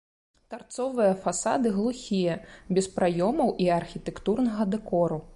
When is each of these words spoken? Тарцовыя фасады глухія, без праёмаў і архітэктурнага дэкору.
Тарцовыя 0.51 1.09
фасады 1.25 1.73
глухія, 1.75 2.37
без 2.77 2.87
праёмаў 2.95 3.53
і 3.65 3.69
архітэктурнага 3.79 4.63
дэкору. 4.77 5.19